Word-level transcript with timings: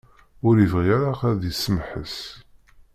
Ur 0.47 0.55
ibɣi 0.65 0.87
ara 1.07 1.13
ad 1.31 1.35
d-isemḥes. 1.39 2.17